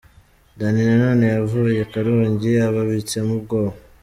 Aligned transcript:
Danny 0.57 0.81
Nanone 0.87 1.25
yavuye 1.35 1.77
i 1.83 1.87
Karongi 1.91 2.51
ababitsemo 2.67 3.31
ubwoba. 3.39 3.77